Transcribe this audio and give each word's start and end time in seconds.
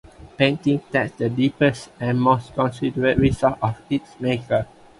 Painting 0.35 0.79
taps 0.91 1.15
the 1.19 1.29
deepest 1.29 1.91
and 1.99 2.19
most 2.19 2.55
considered 2.55 3.19
resources 3.19 3.59
of 3.61 3.75
its 3.91 4.19
maker. 4.19 4.65